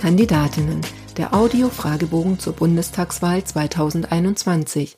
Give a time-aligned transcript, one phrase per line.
[0.00, 0.80] Kandidatinnen,
[1.18, 4.96] der Audio-Fragebogen zur Bundestagswahl 2021.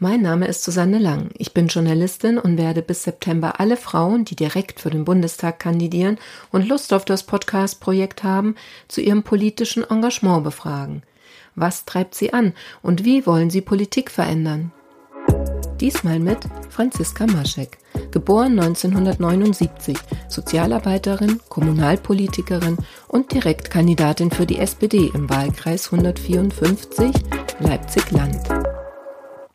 [0.00, 1.30] Mein Name ist Susanne Lang.
[1.38, 6.18] Ich bin Journalistin und werde bis September alle Frauen, die direkt für den Bundestag kandidieren
[6.50, 8.56] und Lust auf das Podcast-Projekt haben,
[8.88, 11.04] zu ihrem politischen Engagement befragen.
[11.54, 14.72] Was treibt sie an und wie wollen sie Politik verändern?
[15.80, 16.38] Diesmal mit
[16.68, 17.78] Franziska Maschek,
[18.10, 19.96] geboren 1979,
[20.28, 22.76] Sozialarbeiterin, Kommunalpolitikerin
[23.08, 27.12] und Direktkandidatin für die SPD im Wahlkreis 154
[27.60, 28.46] Leipzig-Land.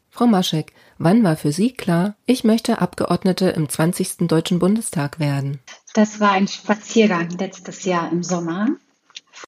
[0.10, 4.28] Frau Maschek, wann war für Sie klar, ich möchte Abgeordnete im 20.
[4.28, 5.60] Deutschen Bundestag werden?
[5.94, 8.70] Das war ein Spaziergang letztes Jahr im Sommer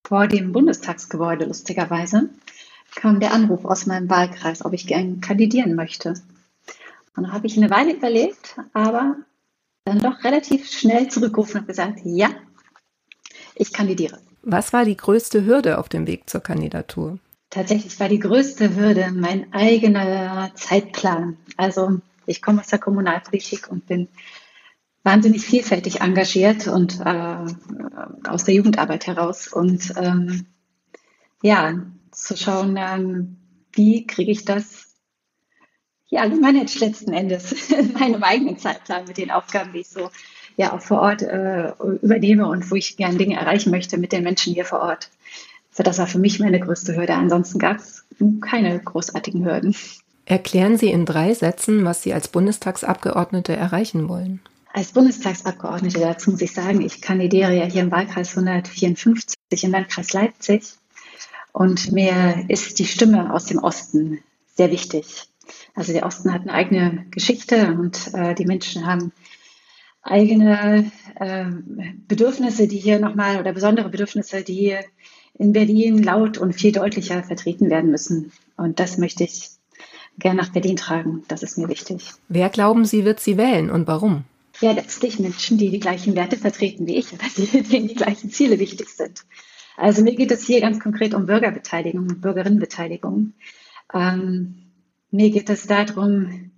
[0.07, 2.29] vor dem Bundestagsgebäude, lustigerweise,
[2.93, 6.13] kam der Anruf aus meinem Wahlkreis, ob ich gern kandidieren möchte.
[7.17, 9.17] Und dann habe ich eine Weile überlegt, aber
[9.85, 12.29] dann doch relativ schnell zurückgerufen und gesagt, ja,
[13.55, 14.19] ich kandidiere.
[14.43, 17.17] Was war die größte Hürde auf dem Weg zur Kandidatur?
[17.49, 21.37] Tatsächlich war die größte Hürde mein eigener Zeitplan.
[21.57, 24.09] Also ich komme aus der Kommunalpolitik und bin
[25.03, 27.45] wahnsinnig vielfältig engagiert und äh,
[28.27, 29.47] aus der Jugendarbeit heraus.
[29.47, 30.45] Und ähm,
[31.41, 31.73] ja,
[32.11, 33.37] zu schauen, ähm,
[33.71, 34.87] wie kriege ich das
[36.09, 40.09] ja, manage letzten Endes in meinem eigenen Zeitplan mit den Aufgaben, die ich so
[40.55, 44.23] ja auch vor Ort äh, übernehme und wo ich gerne Dinge erreichen möchte mit den
[44.23, 45.09] Menschen hier vor Ort.
[45.71, 47.13] Also das war für mich meine größte Hürde.
[47.13, 48.03] Ansonsten gab es
[48.41, 49.75] keine großartigen Hürden.
[50.25, 54.41] Erklären Sie in drei Sätzen, was Sie als Bundestagsabgeordnete erreichen wollen.
[54.73, 60.13] Als Bundestagsabgeordnete dazu muss ich sagen, ich kandidiere ja hier im Wahlkreis 154 im Landkreis
[60.13, 60.63] Leipzig
[61.51, 64.19] und mir ist die Stimme aus dem Osten
[64.55, 65.27] sehr wichtig.
[65.77, 69.11] Also der Osten hat eine eigene Geschichte und äh, die Menschen haben
[70.01, 71.45] eigene äh,
[72.07, 74.75] Bedürfnisse, die hier nochmal oder besondere Bedürfnisse, die
[75.37, 78.31] in Berlin laut und viel deutlicher vertreten werden müssen.
[78.57, 79.51] Und das möchte ich
[80.17, 81.23] gerne nach Berlin tragen.
[81.27, 82.11] Das ist mir wichtig.
[82.27, 84.23] Wer glauben Sie, wird Sie wählen und warum?
[84.59, 88.31] Ja, letztlich Menschen, die die gleichen Werte vertreten wie ich oder die, denen die gleichen
[88.31, 89.25] Ziele wichtig sind.
[89.75, 93.33] Also mir geht es hier ganz konkret um Bürgerbeteiligung und Bürgerinnenbeteiligung.
[93.93, 94.66] Ähm,
[95.11, 96.51] mir geht es darum,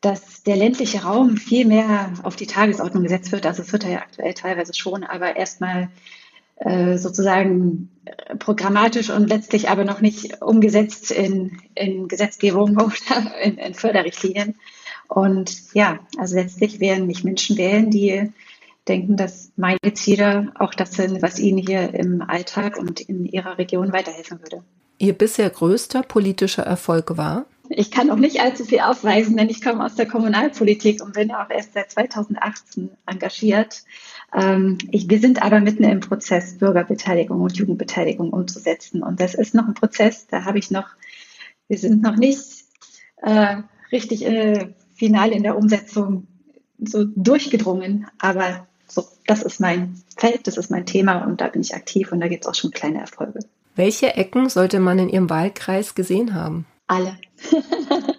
[0.00, 3.46] dass der ländliche Raum viel mehr auf die Tagesordnung gesetzt wird.
[3.46, 5.88] Also es wird er ja aktuell teilweise schon, aber erstmal
[6.56, 7.90] äh, sozusagen
[8.38, 14.54] programmatisch und letztlich aber noch nicht umgesetzt in, in Gesetzgebung oder in, in Förderrichtlinien.
[15.08, 18.30] Und ja, also letztlich werden mich Menschen wählen, die
[18.88, 23.58] denken, dass meine Ziele auch das sind, was ihnen hier im Alltag und in ihrer
[23.58, 24.62] Region weiterhelfen würde.
[24.98, 27.46] Ihr bisher größter politischer Erfolg war?
[27.70, 31.32] Ich kann auch nicht allzu viel aufweisen, denn ich komme aus der Kommunalpolitik und bin
[31.32, 33.84] auch erst seit 2018 engagiert.
[34.34, 39.02] Ähm, ich, wir sind aber mitten im Prozess, Bürgerbeteiligung und Jugendbeteiligung umzusetzen.
[39.02, 40.88] Und das ist noch ein Prozess, da habe ich noch,
[41.68, 42.42] wir sind noch nicht
[43.22, 43.56] äh,
[43.90, 46.26] richtig äh, final in der Umsetzung
[46.78, 51.62] so durchgedrungen, aber so, das ist mein Feld, das ist mein Thema und da bin
[51.62, 53.40] ich aktiv und da gibt es auch schon kleine Erfolge.
[53.76, 56.66] Welche Ecken sollte man in Ihrem Wahlkreis gesehen haben?
[56.86, 57.16] Alle.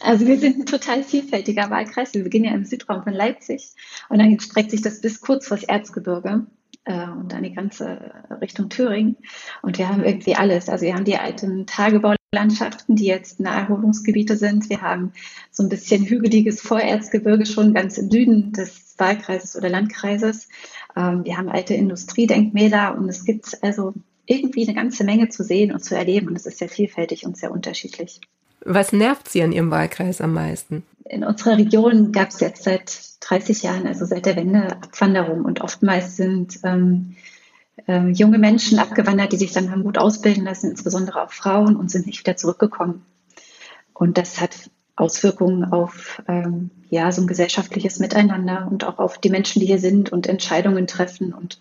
[0.00, 2.14] also wir sind ein total vielfältiger Wahlkreis.
[2.14, 3.70] Wir beginnen ja im Südraum von Leipzig
[4.08, 6.46] und dann streckt sich das bis kurz vors Erzgebirge
[6.84, 9.16] äh, und dann die ganze Richtung Thüringen.
[9.62, 10.68] Und wir haben irgendwie alles.
[10.68, 14.68] Also wir haben die alten Tagebaulandschaften, die jetzt Naherholungsgebiete sind.
[14.68, 15.12] Wir haben
[15.50, 20.48] so ein bisschen hügeliges Vorerzgebirge schon ganz im Süden des Wahlkreises oder Landkreises.
[20.96, 23.94] Ähm, wir haben alte Industriedenkmäler und es gibt also
[24.26, 26.28] irgendwie eine ganze Menge zu sehen und zu erleben.
[26.28, 28.20] Und es ist sehr vielfältig und sehr unterschiedlich.
[28.64, 30.84] Was nervt Sie an Ihrem Wahlkreis am meisten?
[31.04, 35.44] In unserer Region gab es jetzt seit 30 Jahren, also seit der Wende, Abwanderung.
[35.44, 37.16] Und oftmals sind ähm,
[37.86, 41.90] äh, junge Menschen abgewandert, die sich dann haben gut ausbilden lassen, insbesondere auch Frauen, und
[41.90, 43.04] sind nicht wieder zurückgekommen.
[43.94, 49.30] Und das hat Auswirkungen auf ähm, ja, so ein gesellschaftliches Miteinander und auch auf die
[49.30, 51.58] Menschen, die hier sind und Entscheidungen treffen und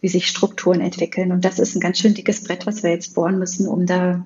[0.00, 1.32] wie sich Strukturen entwickeln.
[1.32, 4.24] Und das ist ein ganz schön dickes Brett, was wir jetzt bohren müssen, um da,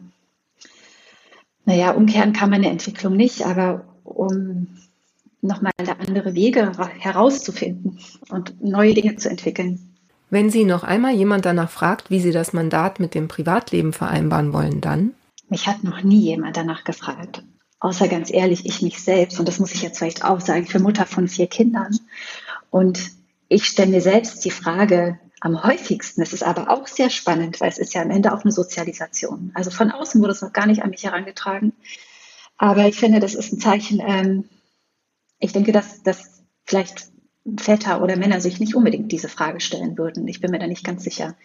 [1.69, 4.69] naja, umkehren kann man eine Entwicklung nicht, aber um
[5.43, 7.99] nochmal andere Wege herauszufinden
[8.31, 9.79] und neue Dinge zu entwickeln.
[10.31, 14.55] Wenn Sie noch einmal jemand danach fragt, wie Sie das Mandat mit dem Privatleben vereinbaren
[14.55, 15.13] wollen, dann?
[15.51, 17.43] Mich hat noch nie jemand danach gefragt.
[17.81, 19.39] Außer ganz ehrlich, ich mich selbst.
[19.39, 21.95] Und das muss ich jetzt vielleicht auch sagen, für Mutter von vier Kindern.
[22.71, 23.11] Und
[23.49, 26.23] ich stelle mir selbst die Frage, am häufigsten.
[26.23, 29.53] Es ist aber auch sehr spannend, weil es ist ja am Ende auch eine Sozialisation.
[29.55, 31.73] Also von außen wurde es noch gar nicht an mich herangetragen.
[32.57, 34.01] Aber ich finde, das ist ein Zeichen.
[34.05, 34.45] Ähm,
[35.39, 37.09] ich denke, dass, dass vielleicht
[37.57, 40.27] Väter oder Männer sich nicht unbedingt diese Frage stellen würden.
[40.29, 41.37] Ich bin mir da nicht ganz sicher.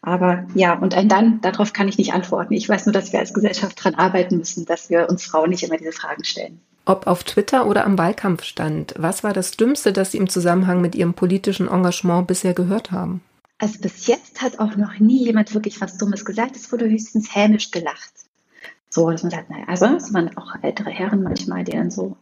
[0.00, 2.54] Aber ja, und ein dann, darauf kann ich nicht antworten.
[2.54, 5.62] Ich weiß nur, dass wir als Gesellschaft daran arbeiten müssen, dass wir uns Frauen nicht
[5.62, 6.60] immer diese Fragen stellen.
[6.84, 10.80] Ob auf Twitter oder am Wahlkampf stand, was war das Dümmste, das Sie im Zusammenhang
[10.80, 13.20] mit Ihrem politischen Engagement bisher gehört haben?
[13.62, 16.56] Also bis jetzt hat auch noch nie jemand wirklich was Dummes gesagt.
[16.56, 18.12] Es wurde höchstens hämisch gelacht.
[18.90, 22.16] So, dass man sagt, naja, also es waren auch ältere Herren manchmal, die dann so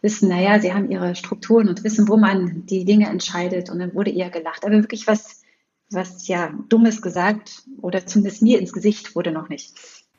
[0.00, 3.70] wissen, naja, sie haben ihre Strukturen und wissen, wo man die Dinge entscheidet.
[3.70, 4.64] Und dann wurde eher gelacht.
[4.64, 5.42] Aber wirklich was,
[5.88, 9.74] was ja Dummes gesagt oder zumindest mir ins Gesicht wurde noch nicht.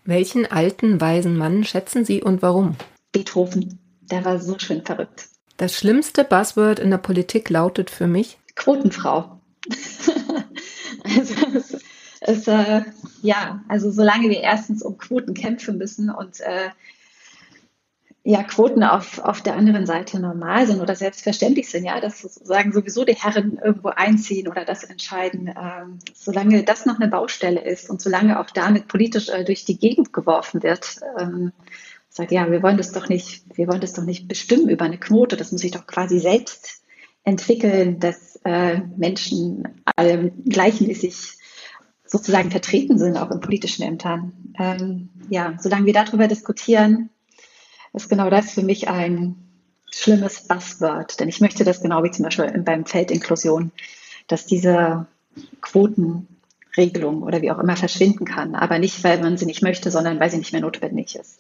[0.06, 2.78] Welchen alten, weisen Mann schätzen Sie und warum?
[3.12, 3.80] Beethoven.
[4.00, 5.28] Der war so schön verrückt.
[5.58, 9.42] Das schlimmste Buzzword in der Politik lautet für mich Quotenfrau.
[11.18, 11.78] Also es,
[12.22, 12.82] es, äh,
[13.22, 16.70] ja, also solange wir erstens um Quoten kämpfen müssen und äh,
[18.26, 22.72] ja, Quoten auf, auf der anderen Seite normal sind oder selbstverständlich sind, ja, dass sozusagen
[22.72, 27.90] sowieso die Herren irgendwo einziehen oder das entscheiden, ähm, solange das noch eine Baustelle ist
[27.90, 31.52] und solange auch damit politisch äh, durch die Gegend geworfen wird, ähm,
[32.08, 35.00] sagt, ja, wir wollen das doch nicht, wir wollen das doch nicht bestimmen über eine
[35.00, 36.83] Quote, das muss sich doch quasi selbst
[37.24, 41.38] entwickeln, dass äh, Menschen alle gleichmäßig
[42.06, 44.34] sozusagen vertreten sind, auch in politischen Ämtern.
[44.60, 47.10] Ähm, ja, solange wir darüber diskutieren,
[47.94, 49.36] ist genau das für mich ein
[49.90, 53.72] schlimmes Buzzword, denn ich möchte das genau wie zum Beispiel beim Feld Inklusion,
[54.28, 55.06] dass diese
[55.62, 60.20] Quotenregelung oder wie auch immer verschwinden kann, aber nicht, weil man sie nicht möchte, sondern
[60.20, 61.40] weil sie nicht mehr notwendig ist.